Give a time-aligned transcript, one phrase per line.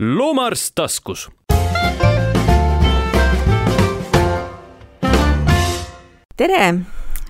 [0.00, 1.30] loomaarst taskus.
[6.36, 6.74] tere,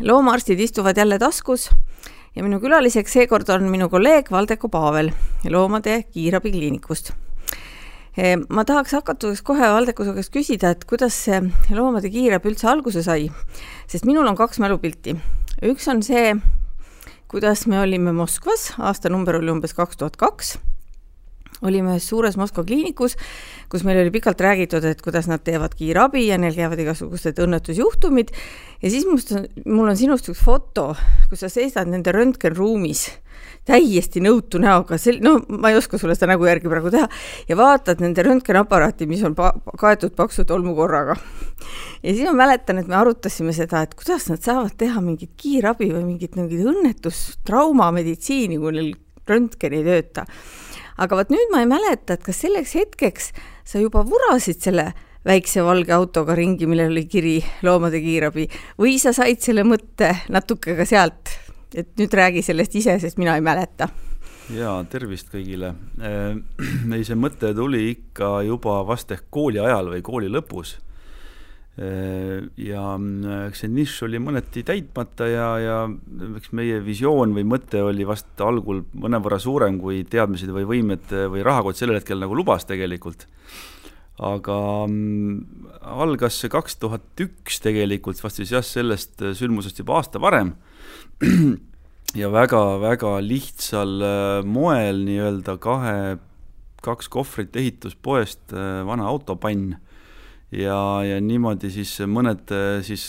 [0.00, 1.70] loomaarstid istuvad jälle taskus
[2.36, 5.10] ja minu külaliseks seekord on minu kolleeg Valdeko Paavel
[5.50, 7.12] loomade kiirabikliinikust.
[8.48, 13.02] ma tahaks hakatuseks kohe Valdeku su käest küsida, et kuidas see loomade kiirab üldse alguse
[13.02, 13.30] sai,
[13.88, 15.16] sest minul on kaks mälupilti.
[15.62, 16.36] üks on see,
[17.26, 20.60] kuidas me olime Moskvas, aastanumber oli umbes kaks tuhat kaks
[21.62, 23.16] olime ühes suures Moskva kliinikus,
[23.72, 28.32] kus meil oli pikalt räägitud, et kuidas nad teevad kiirabi ja neil käivad igasugused õnnetusjuhtumid.
[28.82, 30.92] Ja siis must on, mul on sinust üks foto,
[31.30, 33.08] kus sa seisad nende röntgenruumis
[33.66, 37.06] täiesti nõutu näoga, sel-, no ma ei oska sulle seda nägu järgi praegu teha,
[37.48, 41.16] ja vaatad nende röntgenaparaati, mis on pa-, kaetud paksu tolmukorraga.
[42.02, 45.92] ja siis ma mäletan, et me arutasime seda, et kuidas nad saavad teha mingit kiirabi
[45.94, 48.92] või mingit mingit õnnetus, traumameditsiini, kui neil
[49.30, 50.26] röntgen ei tööta
[50.96, 53.32] aga vot nüüd ma ei mäleta, et kas selleks hetkeks
[53.64, 54.90] sa juba vurasid selle
[55.26, 58.48] väikse valge autoga ringi, millel oli kiri loomade kiirabi
[58.80, 61.36] või sa said selle mõtte natuke ka sealt,
[61.74, 63.88] et nüüd räägi sellest ise, sest mina ei mäleta.
[64.52, 65.72] Ja tervist kõigile.
[66.94, 70.74] ei, see mõte tuli ikka juba vast ehk kooli ajal või kooli lõpus.
[70.74, 70.91] Äh,
[71.76, 75.76] ja äh, eks see nišš oli mõneti täitmata ja, ja
[76.36, 81.44] eks meie visioon või mõte oli vast algul mõnevõrra suurem, kui teadmised või võimed või
[81.46, 83.24] rahakott sellel hetkel nagu lubas tegelikult.
[84.20, 90.20] aga mm, algas see kaks tuhat üks tegelikult vast siis jah, sellest sündmusest juba aasta
[90.20, 90.52] varem
[92.20, 96.18] ja väga-väga lihtsal äh, moel nii-öelda kahe,
[96.84, 99.78] kaks kohvrit ehituspoest, vana autopann
[100.52, 102.52] ja, ja niimoodi siis mõned
[102.86, 103.06] siis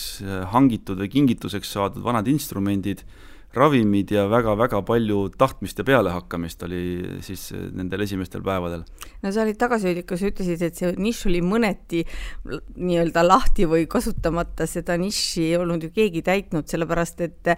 [0.54, 3.04] hangitud või kingituseks saadud vanad instrumendid,
[3.54, 6.80] ravimid ja väga-väga palju tahtmist ja pealehakkamist oli
[7.22, 8.82] siis nendel esimestel päevadel.
[9.22, 12.02] no sa olid tagasihoidlik, kui sa ütlesid, et see nišš oli mõneti
[12.50, 17.54] nii-öelda lahti või kasutamata, seda nišši ei olnud ju keegi täitnud, sellepärast et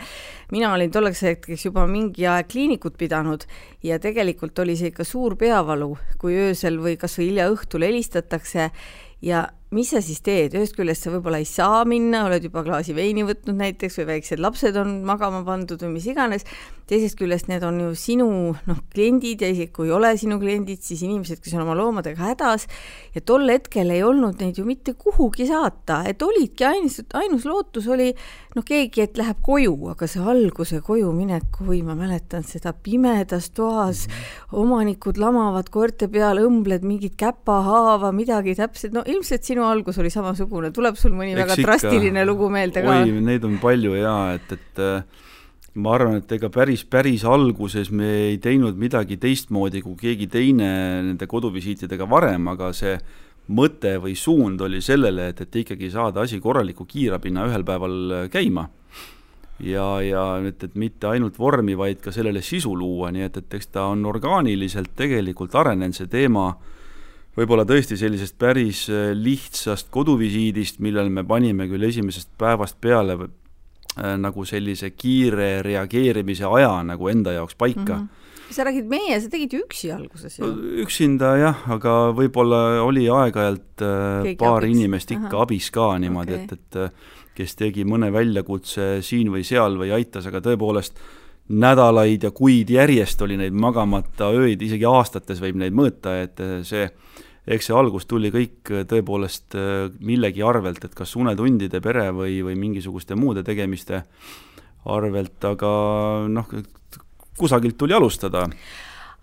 [0.52, 3.48] mina olin tolleks hetkeks juba mingi aeg kliinikut pidanud
[3.84, 8.72] ja tegelikult oli see ikka suur peavalu, kui öösel või kas või hilja õhtul helistatakse
[9.24, 12.96] ja mis sa siis teed, ühest küljest sa võib-olla ei saa minna, oled juba klaasi
[12.96, 16.48] veini võtnud näiteks või väiksed lapsed on magama pandud või mis iganes,
[16.90, 20.84] teisest küljest need on ju sinu noh, kliendid ja isegi kui ei ole sinu kliendid,
[20.86, 22.68] siis inimesed, kes on oma loomadega hädas
[23.16, 27.90] ja tol hetkel ei olnud neid ju mitte kuhugi saata, et olidki ainus, ainus lootus
[27.92, 28.12] oli
[28.56, 33.50] noh, keegi, et läheb koju, aga see alguse koju minek, oi, ma mäletan seda pimedas
[33.56, 34.06] toas,
[34.56, 40.72] omanikud lamavad koerte peal, õmbled mingit käpahaava, midagi täpselt, no ilmselt sinu algus oli samasugune,
[40.76, 43.02] tuleb sul mõni Eks väga ikka, drastiline lugu meelde ka?
[43.02, 45.24] oi, neid on palju jaa, et, et äh,
[45.76, 50.70] ma arvan, et ega päris, päris alguses me ei teinud midagi teistmoodi kui keegi teine
[51.10, 52.96] nende koduvisiitidega varem, aga see
[53.56, 58.70] mõte või suund oli sellele, et, et ikkagi saada asi korraliku kiirabina ühel päeval käima.
[59.60, 63.60] ja, ja et, et mitte ainult vormi, vaid ka sellele sisu luua, nii et, et
[63.60, 66.72] eks ta on orgaaniliselt tegelikult arenenud, see teema äh,
[67.36, 73.34] võib-olla tõesti sellisest päris äh, lihtsast koduvisiidist, millele me panime küll esimesest päevast peale äh,
[73.96, 78.02] nagu sellise kiire reageerimise aja nagu enda jaoks paika mm.
[78.04, 80.48] -hmm sa räägid meie, sa tegid ju üksi alguses ju?
[80.84, 84.76] üksinda jah, aga võib-olla oli aeg-ajalt äh, Keegi paar abiks.
[84.76, 85.46] inimest ikka Aha.
[85.48, 89.92] abis ka niimoodi okay., et, et äh, kes tegi mõne väljakutse siin või seal või
[89.96, 91.02] aitas, aga tõepoolest
[91.50, 96.88] nädalaid ja kuid järjest oli neid magamata öid, isegi aastates võib neid mõõta, et see
[97.48, 102.40] eks see algus tuli kõik äh, tõepoolest äh, millegi arvelt, et kas unetundide, pere või,
[102.46, 104.04] või mingisuguste muude tegemiste
[104.86, 105.70] arvelt, aga
[106.30, 106.52] noh,
[107.38, 108.46] kusagilt tuli alustada.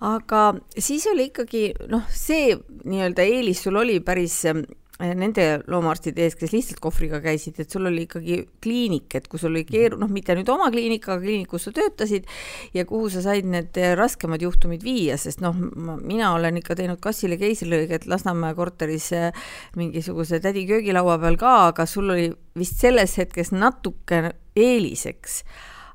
[0.02, 6.34] Aga siis oli ikkagi noh, see nii-öelda eelis sul oli päris Eh, nende loomaarstide ees,
[6.38, 10.10] kes lihtsalt kohvriga käisid, et sul oli ikkagi kliinik, et kui sul oli keeru-, noh,
[10.12, 12.28] mitte nüüd oma kliinik, aga kliinik, kus sa töötasid
[12.76, 17.00] ja kuhu sa said need eh, raskemad juhtumid viia, sest noh, mina olen ikka teinud
[17.02, 19.48] kassile keisrilõiget Lasnamäe korteris eh,
[19.80, 22.28] mingisuguse tädi köögilaua peal ka, aga sul oli
[22.58, 24.28] vist selles hetkes natuke
[24.58, 25.42] eeliseks.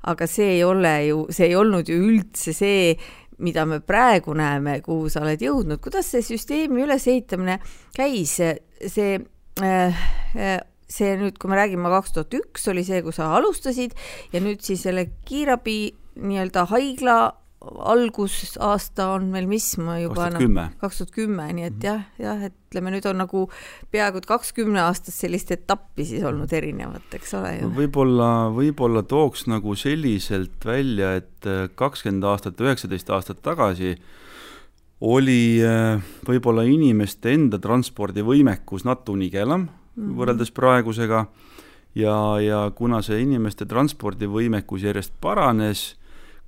[0.07, 2.93] Aga see ei ole ju, see ei olnud ju üldse see,
[3.43, 7.59] mida me praegu näeme, kuhu sa oled jõudnud, kuidas see süsteemi ülesehitamine
[7.95, 8.38] käis,
[8.85, 9.18] see
[9.63, 10.03] äh,
[10.35, 13.95] äh, see nüüd, kui me räägime kaks tuhat üks, oli see, kui sa alustasid
[14.33, 15.81] ja nüüd siis selle kiirabi
[16.18, 17.18] nii-öelda haigla
[17.68, 20.29] algusaasta on meil mis, ma juba
[20.79, 23.44] kaks tuhat kümme, nii et jah, jah, et ütleme, nüüd on nagu
[23.91, 27.71] peaaegu et kakskümne aastast sellist etappi siis olnud erinevat, eks ole ju.
[27.79, 33.95] võib-olla, võib-olla tooks nagu selliselt välja, et kakskümmend aastat, üheksateist aastat tagasi
[35.01, 40.15] oli äh, võib-olla inimeste enda transpordivõimekus natuke nigelam mm -hmm.
[40.17, 41.27] võrreldes praegusega
[41.95, 45.95] ja, ja kuna see inimeste transpordivõimekus järjest paranes,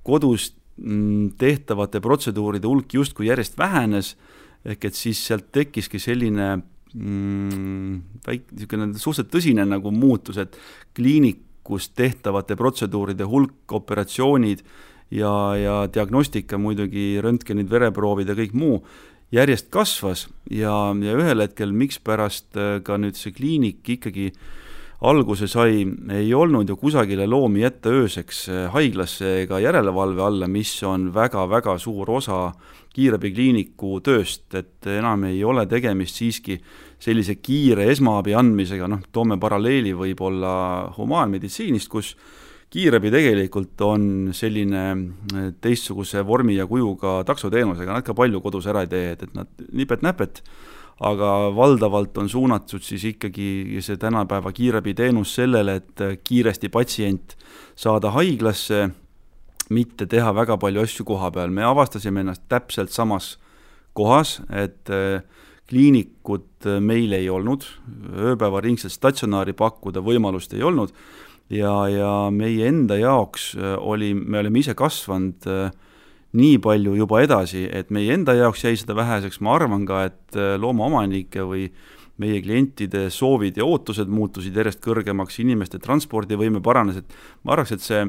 [0.02, 4.16] kodus mm, tehtavate protseduuride hulk justkui järjest vähenes,
[4.64, 6.56] ehk et siis sealt tekkiski selline
[6.94, 10.56] mm, väik-, niisugune suhteliselt tõsine nagu muutus, et
[10.96, 14.64] kliinikus tehtavate protseduuride hulk, operatsioonid
[15.10, 18.80] ja, ja diagnostika muidugi, röntgenid, vereproovid ja kõik muu,
[19.34, 24.30] järjest kasvas ja, ja ühel hetkel, mikspärast äh, ka nüüd see kliinik ikkagi
[25.06, 30.74] alguse sai, ei olnud ju kusagile loomi jätta ööseks äh, haiglasse ega järelevalve alla, mis
[30.84, 32.50] on väga-väga suur osa
[32.90, 36.58] kiirabikliiniku tööst, et enam ei ole tegemist siiski
[37.00, 42.16] sellise kiire esmaabi andmisega, noh, toome paralleeli võib-olla humaanmeditsiinist, kus
[42.70, 44.04] kiirabi tegelikult on
[44.36, 49.24] selline äh, teistsuguse vormi ja kujuga taksoteenusega, nad ka palju kodus ära ei tee, et,
[49.26, 50.42] et nad nipet-näpet,
[51.10, 57.36] aga valdavalt on suunatud siis ikkagi see tänapäeva kiirabiteenus sellele, et äh, kiiresti patsient
[57.78, 58.88] saada haiglasse,
[59.70, 63.34] mitte teha väga palju asju koha peal, me avastasime ennast täpselt samas
[63.98, 65.24] kohas, et äh,
[65.70, 67.66] kliinikut meil ei olnud,
[68.30, 70.94] ööpäevaringset statsionaari pakkuda võimalust ei olnud
[71.50, 75.70] ja, ja meie enda jaoks äh, oli, me oleme ise kasvanud äh,
[76.38, 80.38] nii palju juba edasi, et meie enda jaoks jäi seda väheseks, ma arvan ka, et
[80.38, 81.68] äh, loomaomanike või
[82.20, 87.14] meie klientide soovid ja ootused muutusid järjest kõrgemaks, inimeste transpordivõime paranes, et
[87.48, 88.02] ma arvaks, et see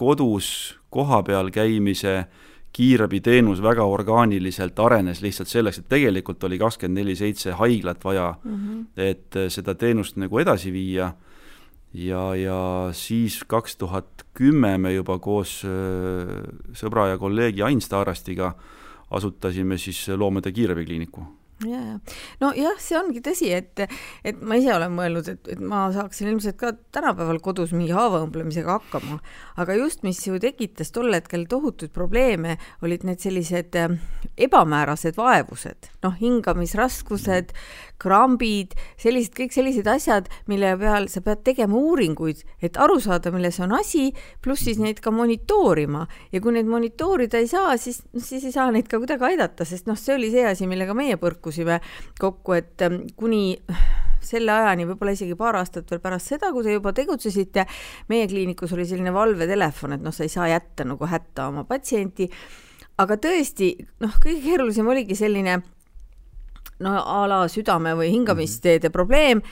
[0.00, 0.48] kodus
[0.88, 2.22] kohapeal käimise
[2.74, 8.56] kiirabiteenus väga orgaaniliselt arenes lihtsalt selleks, et tegelikult oli kakskümmend neli seitse haiglat vaja mm,
[8.56, 8.86] -hmm.
[8.96, 11.12] et seda teenust nagu edasi viia
[11.94, 12.58] ja, ja
[12.92, 16.34] siis kaks tuhat kümme me juba koos äh,
[16.74, 18.54] sõbra ja kolleegi Ain Staarastiga
[19.14, 21.24] asutasime siis Loomade Kiirabikliiniku.
[21.62, 21.98] Ja, ja
[22.42, 23.84] nojah, see ongi tõsi, et,
[24.26, 28.74] et ma ise olen mõelnud, et, et ma saaksin ilmselt ka tänapäeval kodus mingi haavaõmblemisega
[28.74, 29.20] hakkama,
[29.62, 33.94] aga just, mis ju tekitas tol hetkel tohutuid probleeme, olid need sellised äh,
[34.48, 37.54] ebamäärased vaevused, noh, hingamisraskused,
[38.02, 43.58] krambid, sellised, kõik sellised asjad, mille peal sa pead tegema uuringuid, et aru saada, milles
[43.64, 44.08] on asi,
[44.44, 48.70] pluss siis neid ka monitoorima ja kui neid monitoorida ei saa, siis, siis ei saa
[48.74, 51.80] neid ka kuidagi aidata, sest noh, see oli see asi, millega meie põrkusime
[52.20, 53.58] kokku, et ähm, kuni
[54.24, 57.66] selle ajani, võib-olla isegi paar aastat veel pärast seda, kui te juba tegutsesite,
[58.12, 62.30] meie kliinikus oli selline valvetelefon, et noh, sa ei saa jätta nagu hätta oma patsienti.
[62.98, 65.58] aga tõesti, noh, kõige keerulisem oligi selline
[66.80, 69.42] no a la südame või hingamisteede probleem,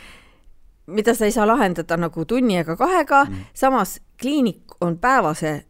[0.86, 3.52] mida sa ei saa lahendada nagu tunni ega kahega mm, -hmm.
[3.54, 5.62] samas kliinik on päevase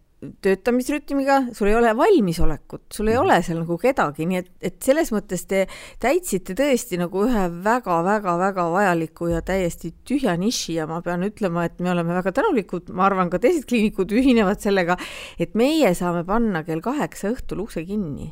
[0.43, 3.25] töötamisrütmiga, sul ei ole valmisolekut, sul ei mhm.
[3.25, 5.65] ole seal nagu kedagi, nii et, et selles mõttes te
[6.03, 11.83] täitsite tõesti nagu ühe väga-väga-väga vajaliku ja täiesti tühja niši ja ma pean ütlema, et
[11.83, 14.97] me oleme väga tänulikud, ma arvan, ka teised kliinikud ühinevad sellega,
[15.43, 18.31] et meie saame panna kell kaheksa õhtul ukse kinni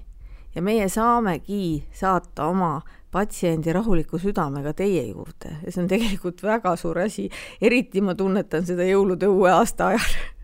[0.54, 2.80] ja meie saamegi saata oma
[3.10, 7.28] patsiendi rahuliku südamega teie juurde ja see on tegelikult väga suur asi,
[7.60, 10.14] eriti ma tunnetan seda jõulude uue aasta ajal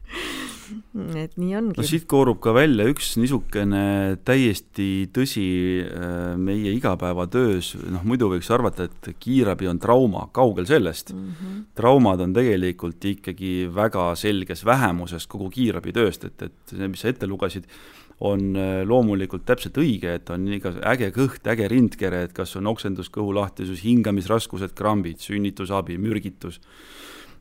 [1.22, 1.76] et nii ongi.
[1.78, 5.46] no siit koorub ka välja üks niisugune täiesti tõsi
[5.84, 11.26] äh, meie igapäevatöös, noh muidu võiks arvata, et kiirabi on trauma, kaugel sellest mm.
[11.28, 11.60] -hmm.
[11.78, 17.28] traumad on tegelikult ikkagi väga selges vähemuses kogu kiirabitööst, et, et see, mis sa ette
[17.30, 17.68] lugesid,
[18.20, 22.70] on äh, loomulikult täpselt õige, et on iga äge kõht, äge rindkere, et kas on
[22.70, 26.60] oksendus, kõhulahtisus, hingamisraskused, krambid, sünnitusabi, mürgitus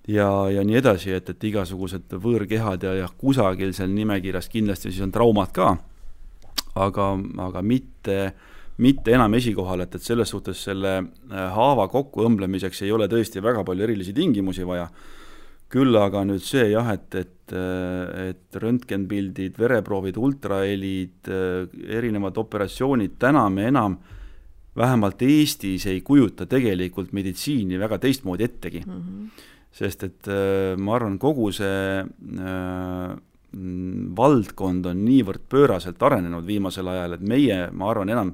[0.07, 5.05] ja, ja nii edasi, et, et igasugused võõrkehad ja, ja kusagil seal nimekirjas kindlasti siis
[5.05, 5.71] on traumad ka,
[6.75, 7.09] aga,
[7.47, 8.19] aga mitte,
[8.83, 13.63] mitte enam esikohal, et, et selles suhtes selle äh, haava kokkuõmblemiseks ei ole tõesti väga
[13.63, 14.89] palju erilisi tingimusi vaja
[15.71, 21.29] küll aga nüüd see jah, et, et, et röntgenpildid, vereproovid, ultrahelid,
[21.97, 23.97] erinevad operatsioonid, täna me enam
[24.75, 28.93] vähemalt Eestis ei kujuta tegelikult meditsiini väga teistmoodi ettegi mm.
[28.93, 29.45] -hmm.
[29.71, 30.27] sest et
[30.77, 33.15] ma arvan, kogu see äh,
[34.17, 38.33] valdkond on niivõrd pööraselt arenenud viimasel ajal, et meie, ma arvan, enam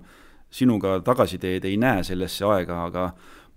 [0.52, 3.06] sinuga tagasiteed ei näe sellesse aega, aga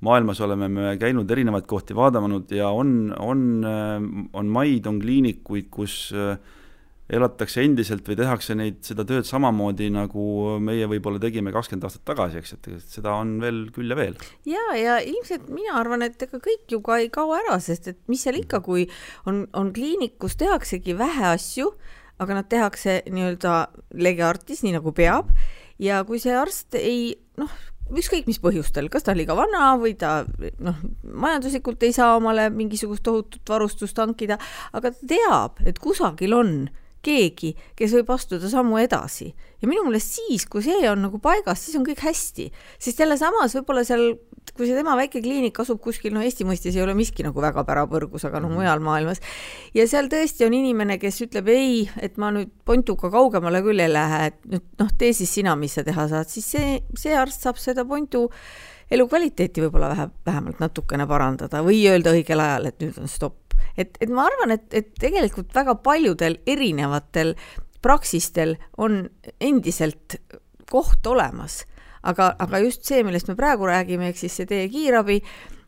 [0.04, 3.64] maailmas oleme me käinud erinevaid kohti vaadanud ja on, on,
[4.32, 6.36] on maid, on kliinikuid, kus äh,
[7.12, 10.24] elatakse endiselt või tehakse neid, seda tööd samamoodi, nagu
[10.64, 14.16] meie võib-olla tegime kakskümmend aastat tagasi, eks, et seda on veel küll ja veel.
[14.48, 18.00] ja, ja ilmselt mina arvan, et ega kõik ju ka ei kao ära, sest et
[18.08, 18.86] mis seal ikka, kui
[19.28, 21.74] on, on kliinikus tehaksegi vähe asju,
[22.22, 23.58] aga nad tehakse nii-öelda
[24.00, 25.32] lege artis, nii nagu peab
[25.82, 27.52] ja kui see arst ei noh,
[27.92, 30.22] ükskõik mis põhjustel, kas ta on liiga vana või ta
[30.64, 34.38] noh, majanduslikult ei saa omale mingisugust tohutut varustust hankida,
[34.72, 36.54] aga ta teab, et kusagil on
[37.04, 39.34] keegi, kes võib astuda sammu edasi.
[39.60, 42.50] ja minu meelest siis, kui see on nagu paigas, siis on kõik hästi.
[42.78, 44.14] sest jälle samas võib-olla seal,
[44.54, 47.64] kui see tema väike kliinik asub kuskil, no Eesti mõistes ei ole miski nagu väga
[47.66, 49.22] pärapõrgus, aga noh, mujal maailmas.
[49.74, 53.90] ja seal tõesti on inimene, kes ütleb ei, et ma nüüd Pontuga kaugemale küll ei
[53.90, 57.46] lähe, et nüüd noh, tee siis sina, mis sa teha saad, siis see, see arst
[57.46, 58.28] saab seda Pontu
[58.94, 63.56] elukvaliteeti võib-olla vähe, vähemalt natukene parandada või öelda õigel ajal, et nüüd on stopp.
[63.80, 67.34] Et, et ma arvan, et, et tegelikult väga paljudel erinevatel
[67.84, 69.02] praksistel on
[69.42, 70.18] endiselt
[70.70, 71.64] koht olemas,
[72.04, 75.20] aga, aga just see, millest me praegu räägime, ehk siis see teie kiirabi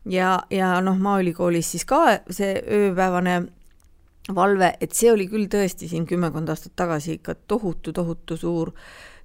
[0.09, 3.41] ja, ja noh, Maaülikoolis siis ka see ööpäevane
[4.35, 8.73] valve, et see oli küll tõesti siin kümmekond aastat tagasi ikka tohutu-tohutu suur,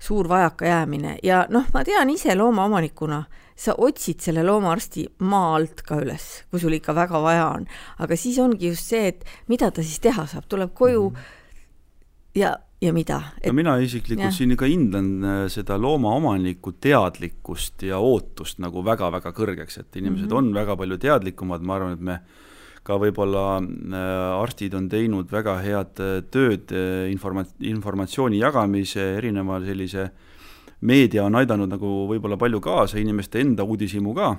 [0.02, 3.24] suur vajakajäämine ja noh, ma tean ise loomaomanikuna
[3.56, 7.66] sa otsid selle loomaarsti maa alt ka üles, kui sul ikka väga vaja on.
[7.98, 11.40] aga siis ongi just see, et mida ta siis teha saab, tuleb koju mm -hmm.
[12.34, 13.48] ja, ja mida et....
[13.48, 14.34] no mina isiklikult ja.
[14.34, 20.32] siin ikka hindan äh, seda loomaomaniku teadlikkust ja ootust nagu väga-väga kõrgeks, et inimesed mm
[20.32, 20.38] -hmm.
[20.38, 22.20] on väga palju teadlikumad, ma arvan, et me
[22.82, 26.74] ka võib-olla äh, arstid on teinud väga head äh, tööd
[27.10, 30.10] informa-, informatsiooni jagamise, erineva sellise
[30.80, 34.36] meedia on aidanud nagu võib-olla palju kaasa, inimeste enda uudishimu ka,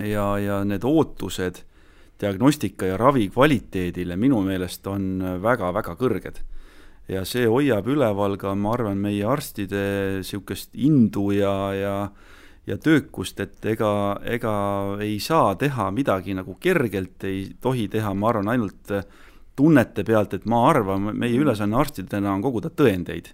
[0.00, 1.64] ja, ja need ootused
[2.20, 6.40] diagnostika ja ravi kvaliteedile minu meelest on väga-väga kõrged.
[7.08, 9.84] Ja see hoiab üleval ka, ma arvan, meie arstide
[10.20, 11.94] niisugust indu ja, ja
[12.68, 14.52] ja töökust, et ega, ega
[15.02, 18.92] ei saa teha midagi nagu kergelt, ei tohi teha, ma arvan, ainult
[19.58, 21.42] tunnete pealt, et ma arvan, meie mm.
[21.42, 23.32] ülesanne arstidena on koguda tõendeid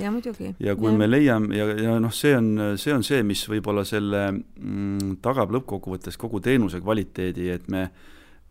[0.00, 0.54] ja muidugi.
[0.58, 0.98] ja kui ja.
[0.98, 5.52] me leiame ja, ja noh, see on, see on see, mis võib-olla selle mm, tagab
[5.54, 7.88] lõppkokkuvõttes kogu teenuse kvaliteedi, et me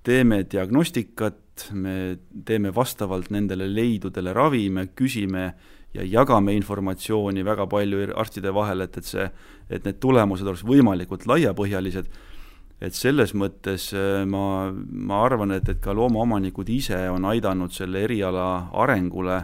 [0.05, 5.47] teeme diagnostikat, me teeme vastavalt nendele leidudele ravi, me küsime
[5.95, 9.25] ja jagame informatsiooni väga palju arstide vahel, et, et see,
[9.69, 12.09] et need tulemused oleks võimalikult laiapõhjalised,
[12.83, 18.03] et selles mõttes äh, ma, ma arvan, et, et ka loomaomanikud ise on aidanud selle
[18.03, 18.47] eriala
[18.83, 19.39] arengule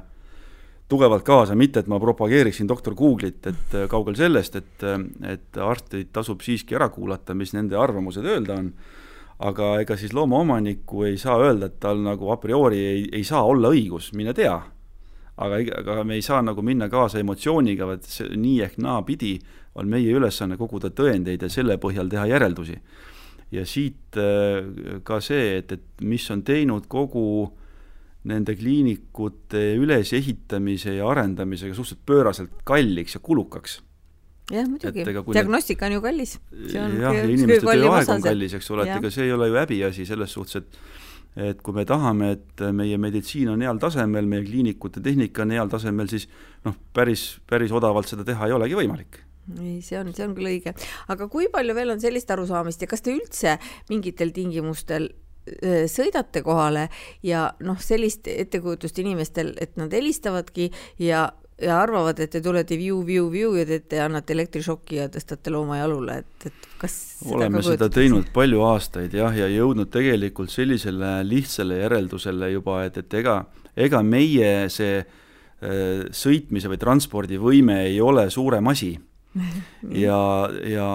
[0.91, 4.99] tugevalt kaasa, mitte et ma propageeriksin doktor Google'it, et äh, kaugel sellest, et, äh,
[5.31, 8.73] et arstid tasub siiski ära kuulata, mis nende arvamused öelda on,
[9.41, 13.41] aga ega siis loomaomanikku ei saa öelda, et tal nagu a priori ei, ei saa
[13.48, 14.60] olla õigus, mine tea.
[15.41, 19.39] aga, aga me ei saa nagu minna kaasa emotsiooniga, vaid see nii ehk naapidi
[19.75, 22.77] on meie ülesanne koguda tõendeid ja selle põhjal teha järeldusi.
[23.51, 27.51] ja siit äh, ka see, et, et mis on teinud kogu
[28.29, 33.81] nende kliinikute ülesehitamise ja arendamisega suhteliselt pööraselt kalliks ja kulukaks.
[34.51, 36.36] Jah, muidugi, diagnostika on ju kallis.
[36.74, 40.08] jah, ja inimeste tööaeg on kallis, eks ole, et ega see ei ole ju häbiasi
[40.10, 40.81] selles suhtes, et
[41.51, 45.70] et kui me tahame, et meie meditsiin on heal tasemel, meie kliinikute tehnika on heal
[45.72, 46.27] tasemel, siis
[46.67, 49.22] noh, päris, päris odavalt seda teha ei olegi võimalik
[49.58, 50.75] ei, see on, see on küll õige.
[51.12, 53.55] aga kui palju veel on sellist arusaamist ja kas te üldse
[53.89, 55.10] mingitel tingimustel
[55.89, 56.88] sõidate kohale
[57.25, 60.70] ja noh, sellist ettekujutust inimestel, et nad helistavadki
[61.01, 66.21] ja, ja arvavad, et te tulete viu-viu-viu ja teete, annate elektrišoki ja tõstate looma jalule,
[66.23, 66.95] et, et kas
[67.29, 68.33] oleme seda teinud siin?
[68.35, 73.37] palju aastaid jah, ja jõudnud tegelikult sellisele lihtsale järeldusele juba, et, et ega,
[73.75, 78.95] ega meie see äh, sõitmise või transpordivõime ei ole suurem asi
[80.05, 80.19] ja,
[80.67, 80.89] ja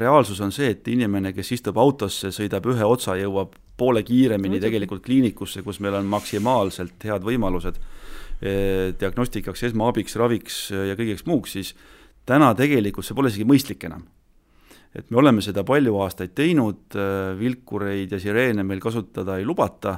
[0.00, 5.02] reaalsus on see, et inimene, kes istub autosse, sõidab ühe otsa, jõuab poole kiiremini tegelikult
[5.06, 7.80] kliinikusse, kus meil on maksimaalselt head võimalused
[8.42, 11.74] diagnostikaks, esmaabiks, raviks ja kõigeks muuks, siis
[12.26, 14.04] täna tegelikult see pole isegi mõistlik enam.
[14.92, 19.94] et me oleme seda palju aastaid teinud, eh, vilkureid ja sireene meil kasutada ei lubata,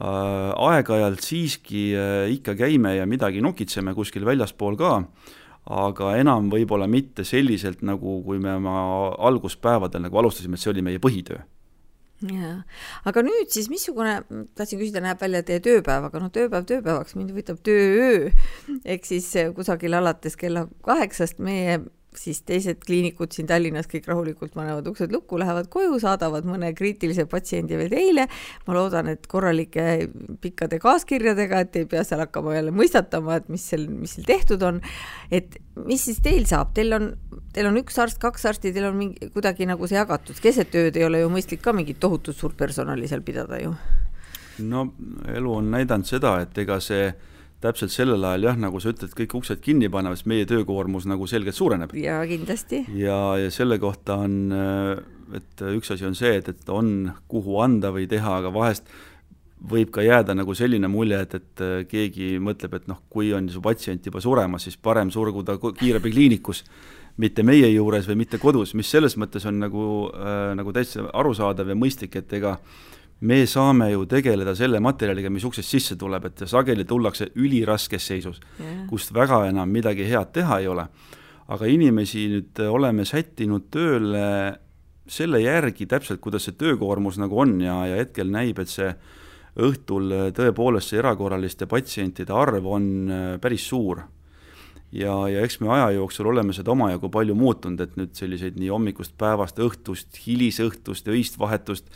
[0.00, 1.94] eh, aeg-ajalt siiski
[2.34, 5.04] ikka käime ja midagi nokitseme kuskil väljaspool ka,
[5.70, 10.82] aga enam võib-olla mitte selliselt, nagu kui me oma alguspäevadel nagu alustasime, et see oli
[10.82, 11.38] meie põhitöö
[12.26, 12.54] jaa,
[13.06, 14.16] aga nüüd siis missugune,
[14.58, 18.32] tahtsin küsida, näeb välja teie tööpäev, aga noh, tööpäev tööpäevaks, mind huvitab töööö
[18.84, 21.78] ehk siis kusagil alates kella kaheksast meie
[22.18, 27.28] siis teised kliinikud siin Tallinnas kõik rahulikult panevad uksed lukku, lähevad koju, saadavad mõne kriitilise
[27.30, 28.26] patsiendi veel teile.
[28.66, 30.08] ma loodan, et korralike
[30.42, 34.62] pikkade kaaskirjadega, et ei pea seal hakkama jälle mõistatama, et mis seal, mis seal tehtud
[34.62, 34.80] on.
[35.30, 37.12] et mis siis teil saab, teil on,
[37.54, 40.98] teil on üks arst, kaks arsti, teil on mingi kuidagi nagu see jagatud, keset ööd
[40.98, 43.74] ei ole ju mõistlik ka mingit tohutut suurt personali seal pidada ju.
[44.66, 44.88] no
[45.30, 47.12] elu on näidanud seda, et ega see
[47.64, 51.26] täpselt sellel ajal jah, nagu sa ütled, kõik uksed kinni panevad, siis meie töökoormus nagu
[51.30, 51.94] selgelt suureneb.
[51.98, 52.84] ja kindlasti.
[52.98, 54.38] ja, ja selle kohta on,
[55.34, 58.86] et üks asi on see, et, et on, kuhu anda või teha, aga vahest
[59.58, 63.62] võib ka jääda nagu selline mulje, et, et keegi mõtleb, et noh, kui on su
[63.64, 66.62] patsient juba suremas, siis parem surgu ta kiirabikliinikus,
[67.18, 71.72] mitte meie juures või mitte kodus, mis selles mõttes on nagu äh,, nagu täitsa arusaadav
[71.72, 72.54] ja mõistlik, et ega
[73.20, 78.40] me saame ju tegeleda selle materjaliga, mis uksest sisse tuleb, et sageli tullakse üliraskes seisus
[78.60, 80.86] yeah., kust väga enam midagi head teha ei ole.
[81.48, 84.58] aga inimesi nüüd oleme sättinud tööle
[85.08, 88.90] selle järgi täpselt, kuidas see töökoormus nagu on ja, ja hetkel näib, et see
[89.58, 94.04] õhtul tõepoolest see erakorraliste patsientide arv on äh, päris suur
[94.92, 98.70] ja, ja eks me aja jooksul oleme seda omajagu palju muutunud, et nüüd selliseid nii
[98.72, 101.90] hommikust päevast, õhtust, hilisõhtust, öist vahetust,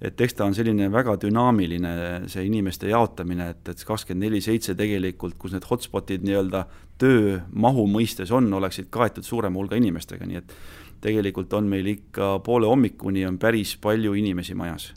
[0.00, 1.94] et eks ta on selline väga dünaamiline,
[2.30, 6.64] see inimeste jaotamine, et, et kakskümmend neli seitse tegelikult, kus need hotspotid nii-öelda
[7.02, 10.54] töömahu mõistes on, oleksid kaetud suurema hulga inimestega, nii et
[11.02, 14.92] tegelikult on meil ikka poole hommikuni on päris palju inimesi majas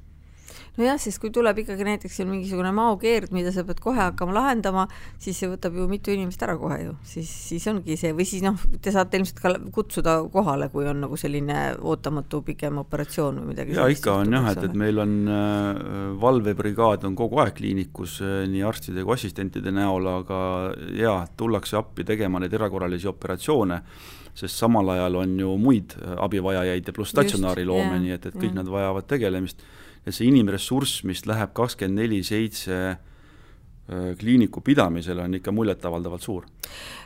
[0.82, 4.88] nojah, sest kui tuleb ikkagi näiteks seal mingisugune maokeerd, mida sa pead kohe hakkama lahendama,
[5.22, 8.46] siis see võtab ju mitu inimest ära kohe ju, siis, siis ongi see või siis
[8.46, 13.52] noh, te saate ilmselt ka kutsuda kohale, kui on nagu selline ootamatu pikem operatsioon või
[13.54, 13.78] midagi.
[13.78, 15.84] ja ikka on jah, et, et meil on äh,
[16.22, 20.40] valvebrigaad on kogu aeg kliinikus äh, nii arstide kui assistentide näol, aga
[20.98, 23.82] jaa, tullakse appi tegema neid erakorralisi operatsioone
[24.34, 28.54] sest samal ajal on ju muid äh, abivajajaid ja pluss statsionaariloome, nii et, et kõik
[28.54, 28.60] ja.
[28.62, 29.64] nad vajavad tegelemist
[30.06, 32.98] ja see inimressurss, mis läheb kakskümmend neli seitse
[33.90, 36.46] kliiniku pidamisele on ikka muljetavaldavalt suur.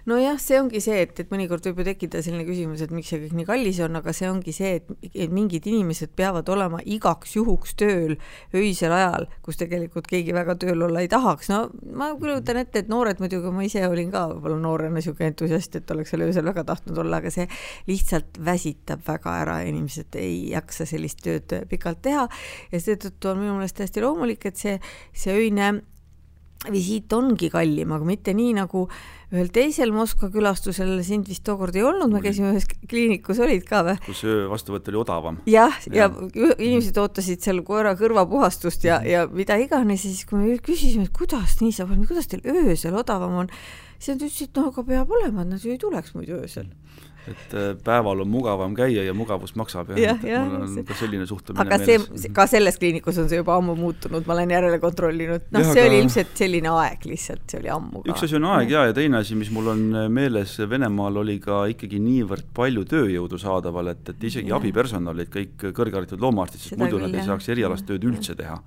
[0.05, 3.21] nojah, see ongi see, et, et mõnikord võib ju tekkida selline küsimus, et miks see
[3.23, 7.33] kõik nii kallis on, aga see ongi see, et, et mingid inimesed peavad olema igaks
[7.39, 8.13] juhuks tööl
[8.53, 11.63] öisel ajal, kus tegelikult keegi väga tööl olla ei tahaks, no
[11.97, 15.95] ma kujutan ette, et noored muidugi, ma ise olin ka võib-olla noorena niisugune entusiast, et
[15.95, 17.47] oleks seal öösel väga tahtnud olla, aga see
[17.89, 22.27] lihtsalt väsitab väga ära ja inimesed ei jaksa sellist tööd pikalt teha
[22.69, 24.77] ja seetõttu on minu meelest täiesti loomulik, et see,
[25.15, 25.73] see öine
[26.73, 28.85] visiit ongi kallim, aga mitte nii nagu
[29.33, 33.81] ühel teisel Moskva külastusel, sind vist tookord ei olnud, me käisime ühes kliinikus, olid ka
[33.87, 33.95] või?
[34.05, 35.39] kus öövastuvõtt oli odavam.
[35.49, 40.41] jah, ja, ja inimesed ootasid seal koera kõrvapuhastust ja, ja mida iganes ja siis, kui
[40.41, 43.51] me küsisime, et kuidas nii saab, kuidas teil öösel odavam on,
[43.97, 46.69] siis nad ütlesid, no aga peab olema, et nad ju ei tuleks muidu öösel
[47.31, 50.97] et äh, päeval on mugavam käia ja mugavus maksab ja, ja, ja mul on ka
[50.97, 52.07] selline suhtumine aga meeles.
[52.21, 55.81] see, ka selles kliinikus on see juba ammu muutunud, ma olen järele kontrollinud, noh, see
[55.81, 55.87] aga...
[55.89, 58.11] oli ilmselt selline aeg lihtsalt, see oli ammu ka.
[58.13, 59.83] üks asi on aeg ja, ja teine asi, mis mul on
[60.13, 64.59] meeles, Venemaal oli ka ikkagi niivõrd palju tööjõudu saadaval, et, et isegi ja.
[64.59, 68.61] abipersonal olid kõik kõrgharitud loomaarstid, sest muidu nad ei saaks erialast tööd üldse teha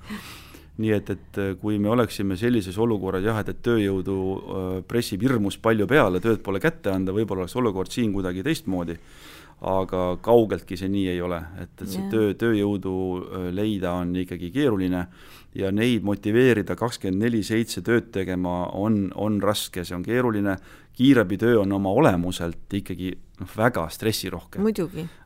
[0.78, 5.24] nii et, et äh, kui me oleksime sellises olukorras jah, et, et tööjõudu äh, pressib
[5.26, 8.98] hirmus palju peale, tööd pole kätte anda, võib-olla oleks olukord siin kuidagi teistmoodi,
[9.68, 12.10] aga kaugeltki see nii ei ole, et, et see yeah.
[12.12, 15.06] töö, tööjõudu äh, leida on ikkagi keeruline
[15.58, 20.54] ja neid motiveerida kakskümmend neli seitse tööd tegema on, on raske, see on keeruline,
[20.98, 24.62] kiirabitöö on oma olemuselt ikkagi noh, väga stressirohke.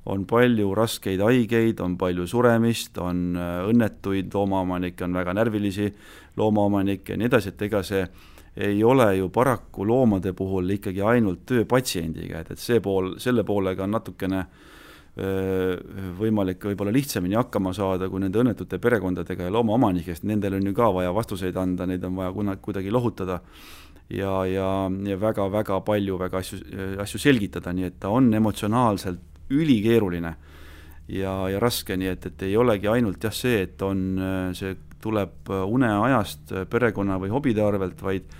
[0.07, 5.89] on palju raskeid haigeid, on palju suremist, on äh, õnnetuid loomaomanikke, on väga närvilisi
[6.37, 8.05] loomaomanikke ja nii edasi, et ega see
[8.57, 13.45] ei ole ju paraku loomade puhul ikkagi ainult töö patsiendiga, et, et see pool, selle
[13.49, 15.77] poolega on natukene äh,
[16.19, 20.91] võimalik võib-olla lihtsamini hakkama saada kui nende õnnetute perekondadega ja loomaomanikest, nendel on ju ka
[20.99, 23.41] vaja vastuseid anda, neid on vaja kuna, kuidagi lohutada
[24.13, 24.69] ja, ja,
[25.09, 26.61] ja väga-väga palju väga asju,
[27.03, 30.33] asju selgitada, nii et ta on emotsionaalselt ülikeeruline
[31.13, 34.07] ja, ja raske, nii et, et ei olegi ainult jah, see, et on,
[34.57, 38.31] see tuleb uneajast perekonna või hobide arvelt, vaid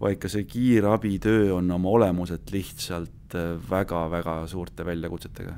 [0.00, 3.36] vaid ka see kiirabitöö on oma olemuselt lihtsalt
[3.70, 5.54] väga-väga suurte väljakutsetega.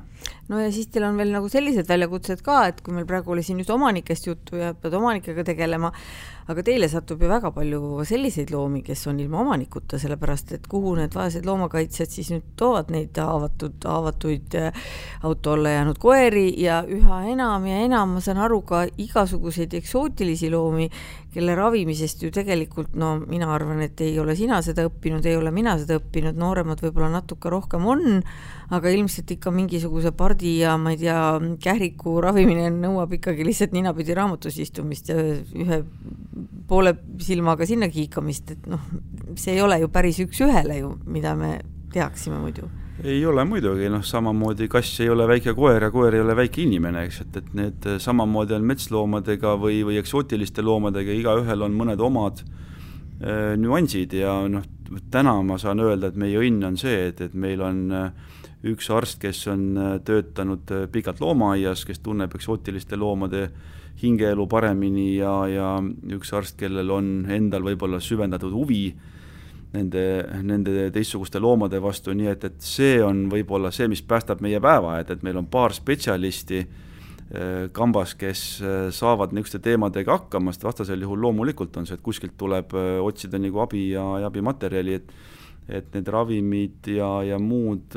[0.48, 3.44] No ja siis teil on veel nagu sellised väljakutsed ka, et kui meil praegu oli
[3.44, 5.90] siin just omanikest juttu ja pead omanikega tegelema,
[6.48, 10.94] aga teile satub ju väga palju selliseid loomi, kes on ilma omanikuta, sellepärast et kuhu
[10.96, 14.88] need vaesed loomakaitsjad siis nüüd toovad neid haavatud, haavatuid äh,
[15.28, 20.48] auto alla jäänud koeri ja üha enam ja enam, ma saan aru, ka igasuguseid eksootilisi
[20.54, 20.88] loomi,
[21.34, 25.52] kelle ravimisest ju tegelikult no mina arvan, et ei ole sina seda õppinud, ei ole
[25.52, 28.22] mina seda õppinud, nooremad võib-olla natuke rohkem on,
[28.74, 31.20] aga ilmselt ikka mingisuguse pardi ja ma ei tea,
[31.62, 35.80] kähriku ravimine nõuab ikkagi lihtsalt ninapidi raamatus istumist ja ühe
[36.68, 36.92] poole
[37.24, 38.82] silmaga sinna kiikamist, et noh,
[39.40, 41.56] see ei ole ju päris üks-ühele ju, mida me
[41.94, 42.68] teaksime muidu.
[42.98, 46.64] ei ole muidugi, noh samamoodi kass ei ole väike koer ja koer ei ole väike
[46.66, 52.02] inimene, eks, et, et need samamoodi on metsloomadega või, või eksootiliste loomadega, igaühel on mõned
[52.04, 54.66] omad äh, nüansid ja noh,
[55.14, 57.86] täna ma saan öelda, et meie õnn on see, et, et meil on
[58.66, 63.48] üks arst, kes on töötanud pikalt loomaaias, kes tunneb eksootiliste loomade
[64.02, 65.68] hingeelu paremini ja, ja
[66.14, 68.82] üks arst, kellel on endal võib-olla süvendatud huvi
[69.74, 70.02] nende,
[70.46, 74.98] nende teistsuguste loomade vastu, nii et, et see on võib-olla see, mis päästab meie päeva,
[75.02, 80.68] et, et meil on paar spetsialisti äh, kambas, kes äh, saavad niisuguste teemadega hakkama, sest
[80.68, 85.00] vastasel juhul loomulikult on see, et kuskilt tuleb äh, otsida nagu abi ja, ja abimaterjali,
[85.02, 85.12] et
[85.68, 87.92] et need ravimid ja, ja muud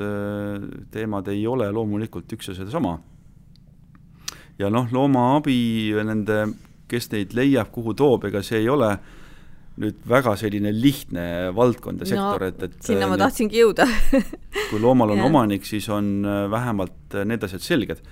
[0.92, 2.98] teemad ei ole loomulikult üks ja sedasama.
[4.60, 5.56] Ja noh, loomaabi
[6.04, 6.44] nende,
[6.92, 8.92] kes neid leiab, kuhu toob, ega see ei ole
[9.82, 13.88] nüüd väga selline lihtne valdkond ja sektor no,, et, et sinna ma tahtsingi jõuda.
[14.70, 18.04] kui loomal on omanik, siis on äh, vähemalt äh, need asjad selged.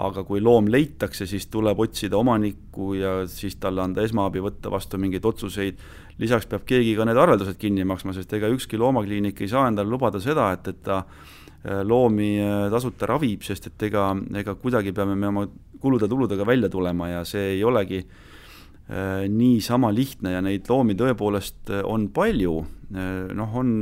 [0.00, 5.00] aga kui loom leitakse, siis tuleb otsida omanikku ja siis talle anda esmaabi, võtta vastu
[5.02, 5.80] mingeid otsuseid,
[6.20, 9.90] lisaks peab keegi ka need arveldused kinni maksma, sest ega ükski loomakliinik ei saa endale
[9.90, 12.36] lubada seda, et, et ta äh, loomi
[12.70, 14.10] tasuta ravib, sest et ega,
[14.42, 15.46] ega kuidagi peame me oma
[15.80, 21.84] kulude-tuludega välja tulema ja see ei olegi äh, niisama lihtne ja neid loomi tõepoolest äh,
[21.84, 22.60] on palju,
[22.94, 23.74] äh, noh, on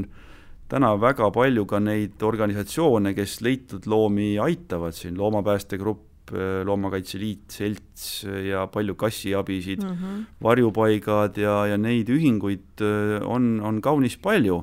[0.68, 8.24] täna väga palju ka neid organisatsioone, kes leitud loomi aitavad, siin Loomapäästegrupp, Loomakaitse Liit, Selts
[8.46, 10.26] ja palju kassiabisid mm, -hmm.
[10.42, 12.84] varjupaigad ja, ja neid ühinguid
[13.24, 14.62] on, on kaunis palju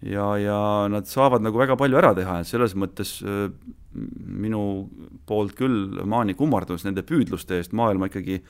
[0.00, 3.48] ja, ja nad saavad nagu väga palju ära teha, et selles mõttes äh,
[4.26, 4.62] minu
[5.28, 8.42] poolt küll maani kummardus nende püüdluste eest maailma ikkagi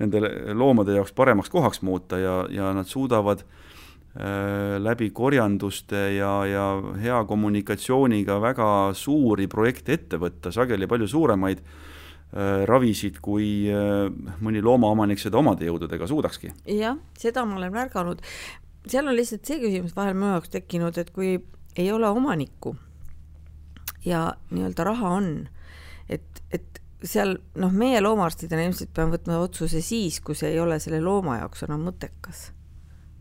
[0.00, 0.22] nende
[0.56, 6.68] loomade jaoks paremaks kohaks muuta ja, ja nad suudavad äh, läbi korjanduste ja, ja
[7.00, 11.82] hea kommunikatsiooniga väga suuri projekte ette võtta, sageli palju suuremaid äh,
[12.66, 14.08] ravisid, kui äh,
[14.42, 16.52] mõni loomaomanik seda omade jõududega suudakski.
[16.66, 18.22] jah, seda ma olen märganud
[18.88, 21.36] seal on lihtsalt see küsimus vahel minu jaoks tekkinud, et kui
[21.76, 22.74] ei ole omanikku
[24.04, 25.30] ja nii-öelda raha on,
[26.08, 30.78] et, et seal noh, meie loomaarstidena ilmselt peame võtma otsuse siis, kui see ei ole
[30.82, 32.50] selle looma jaoks enam mõttekas.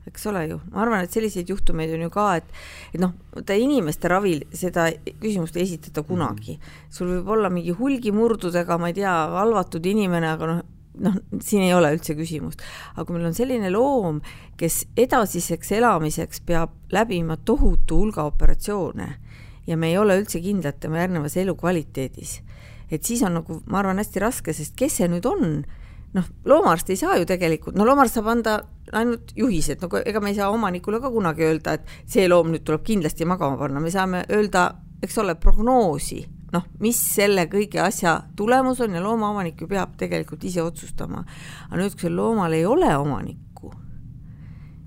[0.09, 2.51] Eks ole ju, ma arvan, et selliseid juhtumeid on ju ka, et,
[2.91, 4.89] et noh, vaata inimeste ravil seda
[5.21, 6.57] küsimust ei esitata kunagi.
[6.57, 6.91] Mhm.
[6.93, 10.63] sul võib olla mingi hulgimurdudega, ma ei tea, halvatud inimene, aga noh,
[11.01, 12.61] noh, siin ei ole üldse küsimust,
[12.93, 14.21] aga kui meil on selline loom,
[14.59, 19.07] kes edasiseks elamiseks peab läbima tohutu hulga operatsioone
[19.67, 22.41] ja me ei ole üldse kindlad tema järgnevas elukvaliteedis,
[22.91, 25.63] et siis on nagu, ma arvan, hästi raske, sest kes see nüüd on,
[26.13, 28.59] noh, loomaarst ei saa ju tegelikult, no loomaarst saab anda
[28.93, 32.65] ainult juhised, no ega me ei saa omanikule ka kunagi öelda, et see loom nüüd
[32.67, 34.69] tuleb kindlasti magama panna, me saame öelda,
[35.03, 36.21] eks ole, prognoosi
[36.53, 41.23] noh, mis selle kõige asja tulemus on ja loomaomanik ju peab tegelikult ise otsustama.
[41.69, 43.73] aga nüüd, kui sellel loomal ei ole omanikku,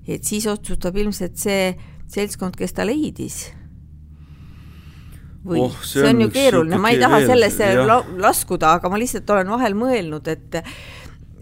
[0.07, 1.71] et siis otsustab ilmselt see
[2.07, 3.41] seltskond, kes ta leidis.
[5.47, 7.67] Või oh, see, on see on ju keeruline, ma ei taha sellesse
[8.19, 10.61] laskuda, aga ma lihtsalt olen vahel mõelnud, et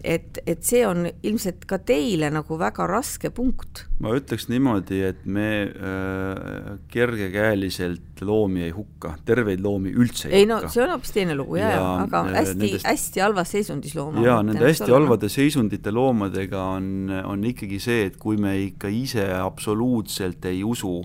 [0.06, 3.84] et, et see on ilmselt ka teile nagu väga raske punkt.
[4.02, 10.46] ma ütleks niimoodi, et me äh, kergekäeliselt loomi ei hukka, terveid loomi üldse ei, ei
[10.46, 10.68] hukka.
[10.68, 13.96] no see on hoopis teine lugu ja, ja, aga äh, hästi nendest..., hästi halvas seisundis
[13.98, 14.24] looma.
[14.24, 16.90] jaa, nende hästi halvade seisundite loomadega on,
[17.24, 21.00] on ikkagi see, et kui me ikka ise absoluutselt ei usu,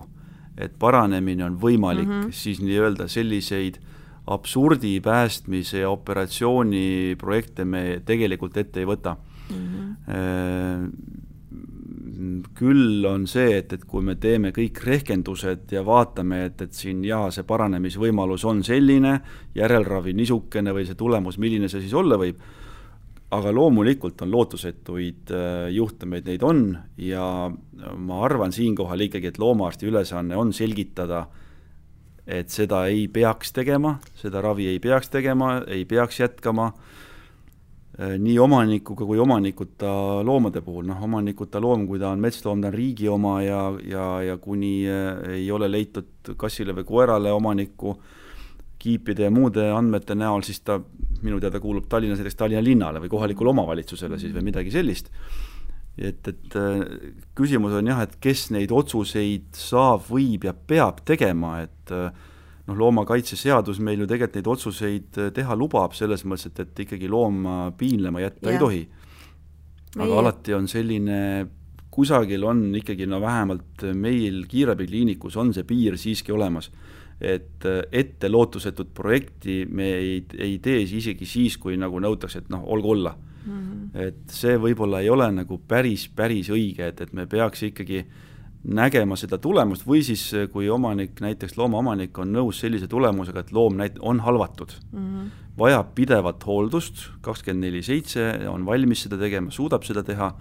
[0.56, 2.36] et paranemine on võimalik mm, -hmm.
[2.44, 3.91] siis nii-öelda selliseid äh,
[4.26, 9.16] absurdi päästmise ja operatsiooni projekte me tegelikult ette ei võta
[9.50, 9.56] mm.
[10.06, 10.92] -hmm.
[12.54, 17.04] küll on see, et, et kui me teeme kõik rehkendused ja vaatame, et, et siin
[17.04, 19.20] jaa, see paranemisvõimalus on selline,
[19.54, 22.38] järelravi niisugune või see tulemus, milline see siis olla võib,
[23.32, 27.50] aga loomulikult on lootusetuid äh, juhtumeid, neid on ja
[27.96, 31.41] ma arvan siinkohal ikkagi, et loomaarsti ülesanne on selgitada äh,
[32.26, 38.38] et seda ei peaks tegema, seda ravi ei peaks tegema, ei peaks jätkama äh, nii
[38.38, 43.10] omanikuga kui omanikuta loomade puhul, noh, omanikuta loom, kui ta on metsloom, ta on riigi
[43.10, 47.96] oma ja, ja, ja kuni äh, ei ole leitud kassile või koerale omanikku
[48.82, 50.80] kiipide ja muude andmete näol, siis ta
[51.22, 55.10] minu teada kuulub Tallinnas näiteks Tallinna linnale või kohalikule omavalitsusele siis või midagi sellist
[55.98, 56.82] et, et äh,
[57.36, 62.08] küsimus on jah, et kes neid otsuseid saab, võib ja peab tegema, et äh,
[62.68, 67.10] noh, loomakaitseseadus meil ju tegelikult neid otsuseid äh, teha lubab, selles mõttes, et, et ikkagi
[67.12, 68.54] looma piinlema jätta ja.
[68.56, 68.86] ei tohi.
[69.98, 70.20] aga Meie...
[70.22, 71.18] alati on selline,
[71.92, 76.70] kusagil on ikkagi no vähemalt meil kiirabikliinikus on see piir siiski olemas
[77.22, 82.64] et ette lootusetut projekti me ei, ei tee isegi siis, kui nagu nõutakse, et noh,
[82.72, 83.12] olgu olla
[83.44, 83.52] mm.
[83.52, 84.00] -hmm.
[84.08, 88.04] et see võib-olla ei ole nagu päris, päris õige, et, et me peaks ikkagi
[88.62, 93.76] nägema seda tulemust või siis, kui omanik, näiteks loomaomanik on nõus sellise tulemusega, et loom
[93.80, 95.30] näit-, on halvatud mm, -hmm.
[95.58, 100.34] vajab pidevat hooldust, kakskümmend neli seitse, on valmis seda tegema, suudab seda teha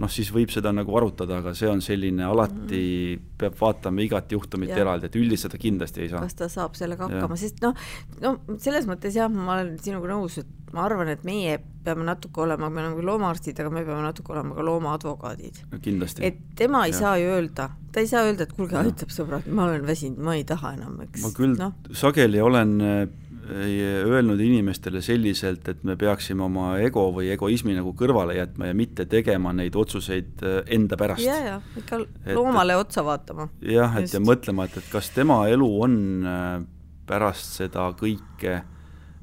[0.00, 3.28] noh, siis võib seda nagu arutada, aga see on selline, alati mm.
[3.40, 4.80] peab vaatama igat juhtumit ja.
[4.82, 6.24] eraldi, et üldistada kindlasti ei saa.
[6.24, 7.76] kas ta saab sellega hakkama, sest noh,
[8.24, 12.42] no selles mõttes jah, ma olen sinuga nõus, et ma arvan, et meie peame natuke
[12.42, 15.80] olema, me oleme küll loomaarstid, aga me peame natuke olema ka loomaadvokaadid no,.
[16.26, 16.98] et tema ei ja.
[16.98, 20.34] saa ju öelda, ta ei saa öelda, et kuulge, aitab sõbrad, ma olen väsinud, ma
[20.38, 21.22] ei taha enam, eks.
[21.22, 21.70] ma küll no.
[21.94, 22.80] sageli olen
[23.44, 29.06] öelnud inimestele selliselt, et me peaksime oma ego või egoismi nagu kõrvale jätma ja mitte
[29.10, 31.24] tegema neid otsuseid äh, enda pärast.
[31.24, 32.00] ja, ja ikka
[32.34, 33.48] loomale et, otsa vaatama.
[33.60, 36.54] jah, et ja mõtlema, et, et kas tema elu on äh,
[37.08, 38.62] pärast seda kõike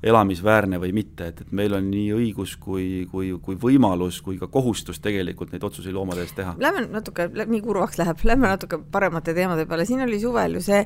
[0.04, 4.48] elamisväärne või mitte, et, et meil on nii õigus kui, kui, kui võimalus kui ka
[4.50, 6.56] kohustus tegelikult neid otsuseid loomade eest teha.
[6.62, 10.82] Lähme natuke, nii kurvaks läheb, lähme natuke paremate teemade peale, siin oli suvel ju see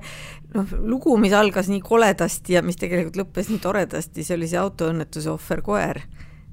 [0.58, 4.60] noh, lugu, mis algas nii koledasti ja mis tegelikult lõppes nii toredasti, see oli see
[4.60, 6.04] autoõnnetuse ohver koer.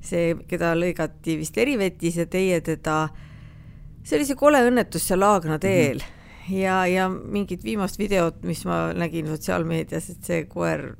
[0.03, 3.05] see, keda lõigati vist erivetis ja teie teda,
[4.03, 6.09] see oli see kole õnnetus seal Laagna teel mm.
[6.47, 6.57] -hmm.
[6.63, 10.93] ja, ja mingit viimast videot, mis ma nägin sotsiaalmeedias, et see koer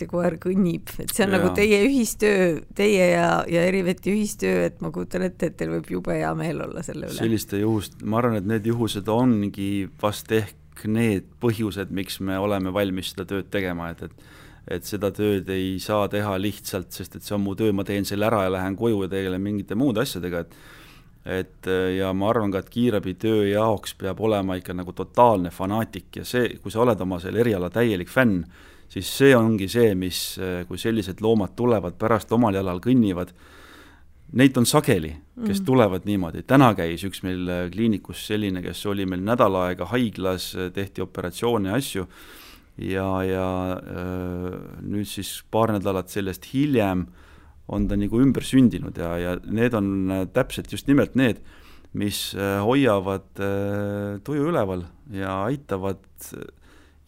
[0.00, 1.38] see koer kõnnib, et see on ja.
[1.38, 5.90] nagu teie ühistöö, teie ja, ja Eriveti ühistöö, et ma kujutan ette, et teil võib
[5.96, 7.18] jube hea meel olla selle üle.
[7.18, 12.72] selliste juhust, ma arvan, et need juhused ongi vast ehk need põhjused, miks me oleme
[12.74, 14.32] valmis seda tööd tegema, et, et
[14.64, 18.06] et seda tööd ei saa teha lihtsalt, sest et see on mu töö, ma teen
[18.08, 20.56] selle ära ja lähen koju ja tegelen mingite muude asjadega, et
[21.24, 26.24] et ja ma arvan ka, et kiirabitöö jaoks peab olema ikka nagu totaalne fanaatik ja
[26.28, 28.42] see, kui sa oled oma selle eriala täielik fänn,
[28.94, 30.22] siis see ongi see, mis,
[30.68, 33.34] kui sellised loomad tulevad, pärast omal jalal kõnnivad,
[34.38, 35.12] neid on sageli,
[35.44, 35.66] kes mm.
[35.66, 40.52] tulevad niimoodi, täna käis üks meil äh, kliinikus selline, kes oli meil nädal aega haiglas,
[40.58, 42.06] äh, tehti operatsioone ja asju,
[42.82, 47.06] ja, ja äh, nüüd siis paar nädalat sellest hiljem
[47.70, 51.38] on ta nagu ümber sündinud ja, ja need on täpselt just nimelt need,
[51.94, 53.38] mis hoiavad
[54.26, 54.82] tuju üleval
[55.14, 56.02] ja aitavad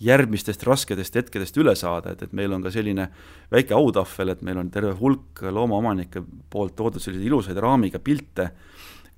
[0.03, 3.09] järgmistest raskedest hetkedest üle saada, et, et meil on ka selline
[3.53, 8.51] väike autahvel, et meil on terve hulk loomaomanike poolt toodud selliseid ilusaid raamiga pilte,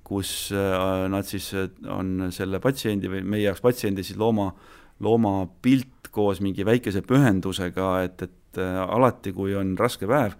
[0.07, 4.49] kus äh, nad siis äh, on selle patsiendi või meie jaoks patsiendi siis looma,
[5.03, 10.39] looma pilt koos mingi väikese pühendusega, et, et äh, alati, kui on raske päev,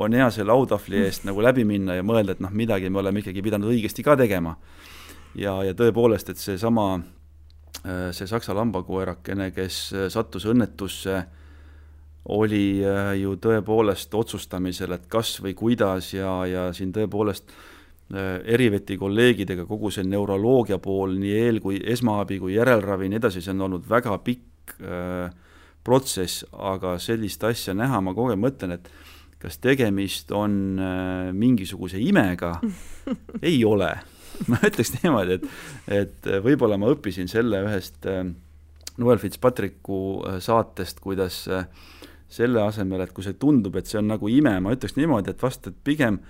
[0.00, 3.24] on hea selle autahvli eest nagu läbi minna ja mõelda, et noh, midagi me oleme
[3.24, 4.54] ikkagi pidanud õigesti ka tegema.
[5.34, 7.00] ja, ja tõepoolest, et seesama
[8.12, 11.22] see saksa lambakoerakene, kes äh, sattus õnnetusse,
[12.30, 17.52] oli äh, ju tõepoolest otsustamisel, et kas või kuidas ja, ja siin tõepoolest
[18.10, 23.38] Eriveti kolleegidega kogu see neuroloogia pool, nii eel- kui esmaabi kui järelravi ja nii edasi,
[23.38, 25.30] see on olnud väga pikk äh,
[25.86, 28.90] protsess, aga sellist asja näha, ma kogu aeg mõtlen, et
[29.38, 32.56] kas tegemist on äh, mingisuguse imega?
[33.46, 33.94] Ei ole
[34.50, 35.48] ma ütleks niimoodi, et,
[36.00, 38.24] et võib-olla ma õppisin selle ühest äh,
[39.00, 41.66] Noel Fitzpatricku äh, saatest, kuidas äh,
[42.30, 45.42] selle asemel, et kui see tundub, et see on nagu ime, ma ütleks niimoodi, et
[45.42, 46.20] vast, et pigem,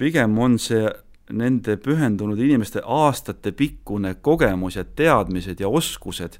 [0.00, 0.86] pigem on see
[1.34, 6.36] nende pühendunud inimeste aastatepikkune kogemus ja teadmised ja oskused,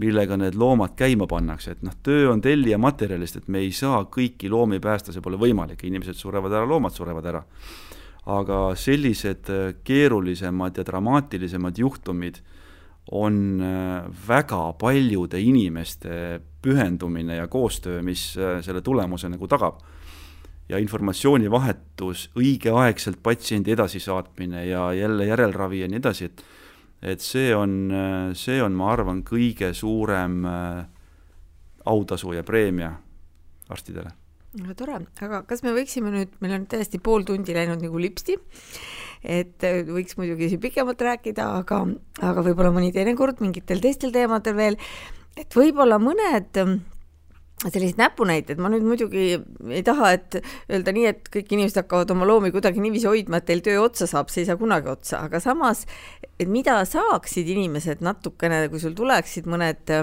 [0.00, 4.00] millega need loomad käima pannakse, et noh, töö on tellija materjalist, et me ei saa
[4.10, 7.44] kõiki loomi päästa, see pole võimalik, inimesed surevad ära, loomad surevad ära
[8.26, 12.40] aga sellised äh, keerulisemad ja dramaatilisemad juhtumid
[13.12, 19.82] on äh, väga paljude inimeste pühendumine ja koostöö, mis äh, selle tulemuse nagu tagab.
[20.68, 26.44] ja informatsioonivahetus, õigeaegselt patsiendi edasisaatmine ja jälle järelravi ja nii edasi, et
[27.02, 27.92] et see on,
[28.32, 30.40] see on, ma arvan, kõige suurem
[31.84, 32.94] autasu ja preemia
[33.68, 34.23] arstidele
[34.62, 38.36] no tore, aga kas me võiksime nüüd, meil on täiesti pool tundi läinud nagu lipsti,
[39.24, 41.82] et äh, võiks muidugi siin pikemalt rääkida, aga,
[42.22, 44.78] aga võib-olla mõni teine kord mingitel teistel teemadel veel,
[45.40, 46.62] et võib-olla mõned
[47.72, 49.24] sellised näpunäited, ma nüüd muidugi
[49.70, 50.38] ei taha, et
[50.72, 54.08] öelda nii, et kõik inimesed hakkavad oma loomi kuidagi niiviisi hoidma, et teil töö otsa
[54.10, 55.84] saab, see ei saa kunagi otsa, aga samas,
[56.38, 59.94] et mida saaksid inimesed natukene, kui sul tuleksid mõned,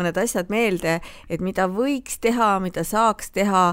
[0.00, 3.70] mõned asjad meelde, et mida võiks teha, mida saaks teha,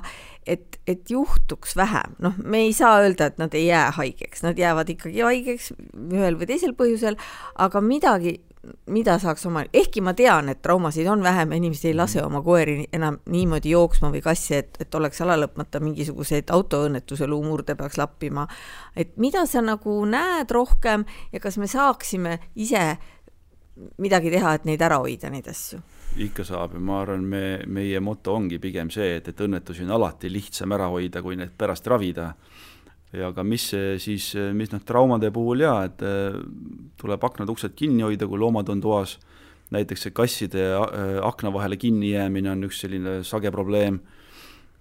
[0.47, 4.59] et, et juhtuks vähem, noh, me ei saa öelda, et nad ei jää haigeks, nad
[4.59, 7.19] jäävad ikkagi haigeks ühel või teisel põhjusel,
[7.67, 8.37] aga midagi
[8.91, 12.87] mida saaks oma, ehkki ma tean, et traumasid on vähem, inimesed ei lase oma koeri
[12.93, 18.47] enam niimoodi jooksma või kassi, et, et oleks ala lõpmata mingisuguseid autoõnnetuse luumurde peaks lappima.
[18.95, 22.97] et mida sa nagu näed rohkem ja kas me saaksime ise
[23.97, 25.81] midagi teha, et neid ära hoida, neid asju?
[26.17, 29.91] ikka saab ja ma arvan, me, meie moto ongi pigem see, et, et õnnetusi on
[29.99, 32.31] alati lihtsam ära hoida, kui neid pärast ravida
[33.17, 33.69] ja ka mis
[34.03, 36.37] siis, mis noh, traumade puhul jaa, et äh,
[36.99, 39.17] tuleb aknad-uksed kinni hoida, kui loomad on toas,
[39.73, 43.99] näiteks see kasside äh, akna vahele kinni jäämine on üks selline sage probleem,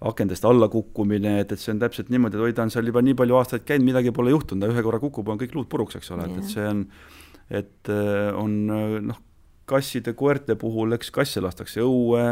[0.07, 3.03] akendest alla kukkumine, et, et see on täpselt niimoodi, et oi, ta on seal juba
[3.05, 5.97] nii palju aastaid käinud, midagi pole juhtunud, ta ühe korra kukub, on kõik luud puruks,
[5.97, 6.83] eks ole, et, et see on,
[7.63, 8.59] et äh, on
[9.09, 9.23] noh,
[9.67, 12.27] kasside, koerte puhul, eks kasse lastakse õue,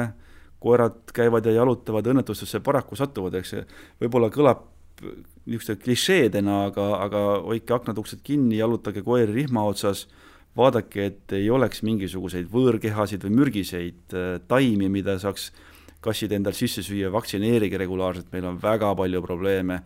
[0.64, 3.64] koerad käivad ja jalutavad, õnnetustesse paraku satuvad, eks see
[4.00, 4.62] võib-olla kõlab
[5.02, 10.06] niisuguste klišeedena, aga, aga hoidke aknad-uksed kinni, jalutage koeri rihma otsas,
[10.56, 15.50] vaadake, et ei oleks mingisuguseid võõrkehasid või mürgiseid äh, taimi, mida saaks
[16.04, 19.80] kassid endal sisse süüa, vaktsineerige regulaarselt, meil on väga palju probleeme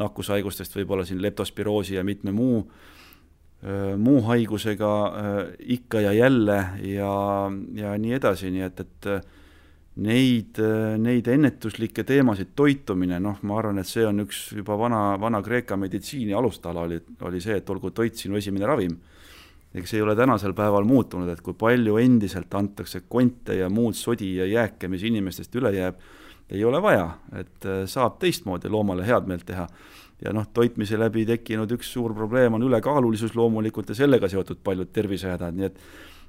[0.00, 5.38] nakkushaigustest, võib-olla siin leptospiroosi ja mitme muu äh, muu haigusega äh,
[5.76, 7.12] ikka ja jälle ja,
[7.76, 9.10] ja nii edasi, nii et, et
[10.00, 10.56] neid,
[11.02, 16.32] neid ennetuslikke teemasid, toitumine, noh, ma arvan, et see on üks juba vana, Vana-Kreeka meditsiini
[16.36, 18.96] alustala oli, oli see, et olgu toit sinu esimene ravim.
[19.72, 23.96] ega see ei ole tänasel päeval muutunud, et kui palju endiselt antakse konte ja muud
[23.96, 26.00] sodi ja jääke, mis inimestest üle jääb,
[26.52, 27.06] ei ole vaja,
[27.40, 29.68] et äh, saab teistmoodi loomale head meelt teha.
[30.22, 34.92] ja noh, toitmise läbi tekkinud üks suur probleem on ülekaalulisus loomulikult ja sellega seotud paljud
[34.92, 35.80] tervisehädad, nii et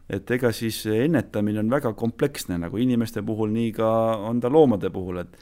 [0.09, 3.89] et ega siis ennetamine on väga kompleksne, nagu inimeste puhul, nii ka
[4.27, 5.37] on ta loomade puhul, et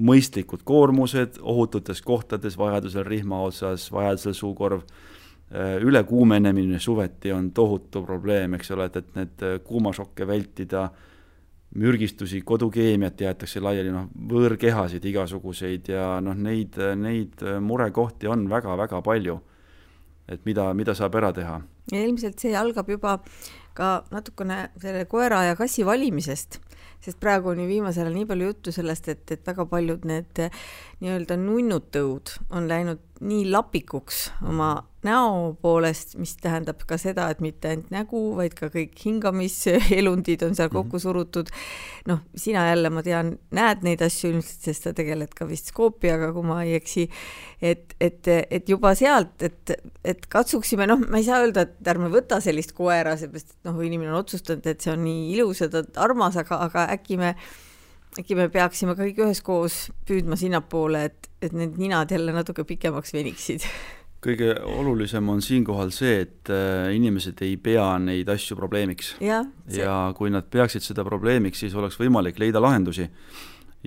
[0.00, 4.82] mõistlikud koormused ohututes kohtades, vajadusel rihma otsas, vajadusel suukorv,
[5.52, 10.88] äh, ülekuumenemine suveti on tohutu probleem, eks ole, et, et need äh, kuumašokke vältida,
[11.80, 19.40] mürgistusi, kodukeemiat jäetakse laiali, noh, võõrkehasid igasuguseid ja noh, neid, neid murekohti on väga-väga palju.
[20.30, 21.60] et mida, mida saab ära teha.
[21.92, 23.16] ja ilmselt see algab juba
[23.80, 26.60] ka natukene selle koera ja kassi valimisest,
[27.00, 30.42] sest praegu on ju viimasel ajal nii palju juttu sellest, et, et väga paljud need
[31.00, 34.70] nii-öelda nunnutõud on läinud nii lapikuks oma
[35.04, 40.56] näo poolest, mis tähendab ka seda, et mitte ainult nägu, vaid ka kõik hingamiselundid on
[40.56, 40.76] seal mhm.
[40.76, 41.52] kokku surutud.
[42.08, 46.32] noh, sina jälle, ma tean, näed neid asju ilmselt, sest sa tegeled ka vist skoopiaga,
[46.36, 47.08] kui ma ei eksi.
[47.60, 49.72] et, et, et juba sealt, et,
[50.04, 53.80] et katsuksime, noh, ma ei saa öelda, et ärme võta sellist koera, seepärast et noh,
[53.84, 57.34] inimene on otsustanud, et see on nii ilus ja ta armas, aga, aga äkki me
[58.20, 63.66] äkki me peaksime kõik üheskoos püüdma sinnapoole, et, et need ninad jälle natuke pikemaks veniksid
[64.20, 69.14] kõige olulisem on siinkohal see, et äh, inimesed ei pea neid asju probleemiks.
[69.24, 69.80] ja, see...
[69.80, 73.08] ja kui nad peaksid seda probleemiks, siis oleks võimalik leida lahendusi.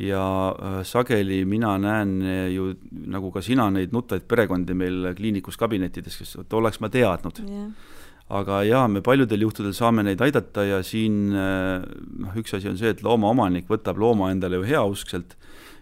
[0.02, 2.16] ja äh, sageli mina näen
[2.54, 2.72] ju,
[3.14, 7.92] nagu ka sina, neid nuttaid perekondi meil kliinikus kabinettides, kes, et oleks ma teadnud yeah
[8.34, 11.84] aga jaa, me paljudel juhtudel saame neid aidata ja siin äh,
[12.24, 15.38] noh, üks asi on see, et loomaomanik võtab looma endale ju heauskselt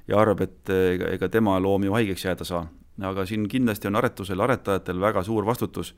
[0.10, 2.66] ja arvab, et ega, ega tema loom ju haigeks jääda saa.
[3.02, 5.94] Aga siin kindlasti on aretusel, aretajatel väga suur vastutus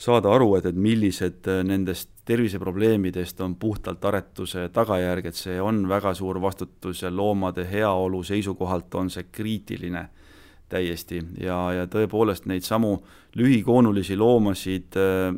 [0.00, 5.84] saada aru, et, et millised äh, nendest terviseprobleemidest on puhtalt aretuse tagajärg, et see on
[5.88, 10.08] väga suur vastutus ja loomade heaolu seisukohalt on see kriitiline
[10.74, 11.22] täiesti.
[11.40, 12.98] Ja, ja tõepoolest neid samu
[13.38, 15.34] lühikoonulisi loomasid äh,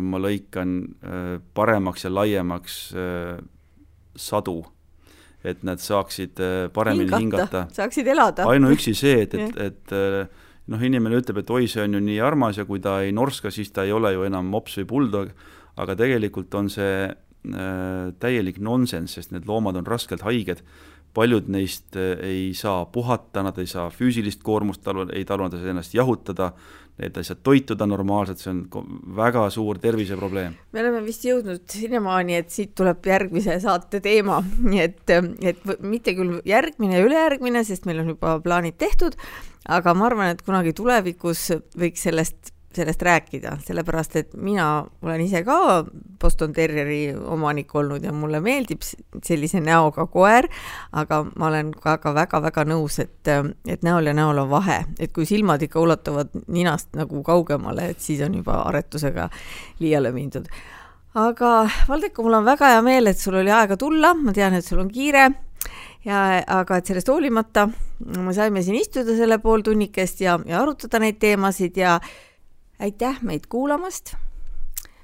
[0.00, 3.34] ma lõikan äh, paremaks ja laiemaks äh,
[4.16, 4.62] sadu.
[5.42, 6.38] Et nad saaksid
[6.70, 7.62] paremini hingata, hingata..
[7.74, 8.44] saaksid elada.
[8.46, 9.94] ainuüksi see, et, et, et
[10.70, 13.50] noh, inimene ütleb, et oi, see on ju nii armas ja kui ta ei norska,
[13.50, 15.32] siis ta ei ole ju enam mops või buldog,
[15.82, 20.62] aga tegelikult on see äh, täielik nonsenss, sest need loomad on raskelt haiged,
[21.14, 25.66] paljud neist äh, ei saa puhata, nad ei saa füüsilist koormust talu, ei talu nad
[25.72, 26.52] ennast jahutada,
[26.98, 28.82] et ei saa toituda normaalselt, see on
[29.16, 30.56] väga suur terviseprobleem.
[30.72, 36.16] me oleme vist jõudnud sinnamaani, et siit tuleb järgmise saate teema, nii et, et mitte
[36.18, 39.16] küll järgmine ja ülejärgmine, sest meil on juba plaanid tehtud,
[39.68, 41.48] aga ma arvan, et kunagi tulevikus
[41.78, 45.84] võiks sellest sellest rääkida, sellepärast et mina olen ise ka
[46.20, 48.84] Boston Terrieri omanik olnud ja mulle meeldib
[49.24, 50.48] sellise näoga koer,
[50.92, 53.32] aga ma olen ka väga-väga nõus, et,
[53.66, 58.00] et näol ja näol on vahe, et kui silmad ikka ulatuvad ninast nagu kaugemale, et
[58.00, 59.28] siis on juba aretusega
[59.80, 60.48] liiale mindud.
[61.14, 61.54] aga
[61.88, 64.80] Valdeko, mul on väga hea meel, et sul oli aega tulla, ma tean, et sul
[64.80, 65.30] on kiire
[66.04, 67.68] ja aga et sellest hoolimata
[68.02, 71.98] me saime siin istuda selle pool tunnikest ja, ja arutada neid teemasid ja
[72.82, 74.14] aitäh meid kuulamast.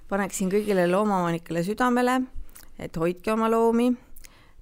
[0.08, 2.16] paneksin kõigile loomaomanikele südamele,
[2.80, 3.92] et hoidke oma loomi,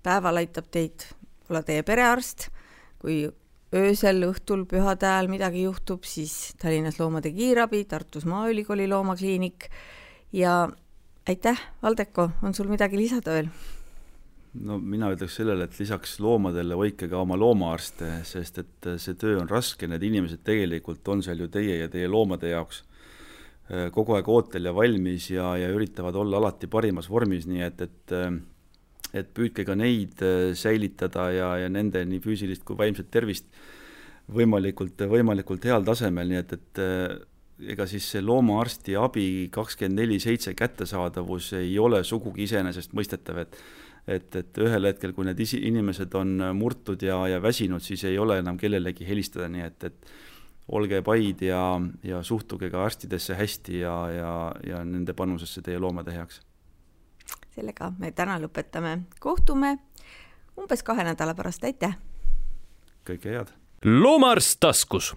[0.02, 1.06] päeval aitab teid
[1.48, 2.48] olla teie perearst,
[3.00, 3.22] kui
[3.72, 9.70] öösel, õhtul, pühade ajal midagi juhtub, siis Tallinnas Loomade Kiirabi, Tartus Maaülikooli Loomakliinik.
[10.32, 10.68] Ja
[11.28, 13.48] aitäh, Valdeko, on sul midagi lisada veel?
[14.56, 19.40] no mina ütleks sellele, et lisaks loomadele hoidke ka oma loomaarste, sest et see töö
[19.42, 22.85] on raske, need inimesed tegelikult on seal ju teie ja teie loomade jaoks
[23.94, 28.14] kogu aeg ootel ja valmis ja, ja üritavad olla alati parimas vormis, nii et, et
[28.14, 28.30] äh,
[29.16, 33.48] et püüdke ka neid äh, säilitada ja, ja nende nii füüsilist kui vaimset tervist
[34.32, 36.80] võimalikult, võimalikult heal tasemel, nii et, et
[37.72, 43.60] ega siis see loomaarsti abi kakskümmend neli seitse kättesaadavus ei ole sugugi iseenesestmõistetav, et
[44.06, 48.18] et, et ühel hetkel, kui need isi-, inimesed on murtud ja, ja väsinud, siis ei
[48.22, 50.12] ole enam kellelegi helistada, nii et, et
[50.72, 54.32] olge paid ja, ja suhtuge ka arstidesse hästi ja, ja,
[54.66, 56.40] ja nende panusesse teie loomade heaks.
[57.54, 59.78] sellega me täna lõpetame, kohtume
[60.58, 61.96] umbes kahe nädala pärast, aitäh!
[63.06, 63.54] kõike head!
[63.84, 65.14] loomaarst taskus